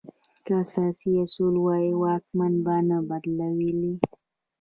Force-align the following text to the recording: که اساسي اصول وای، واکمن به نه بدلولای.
که 0.45 0.51
اساسي 0.63 1.11
اصول 1.23 1.55
وای، 1.65 1.87
واکمن 2.01 2.53
به 2.65 2.75
نه 2.89 2.97
بدلولای. 3.09 3.85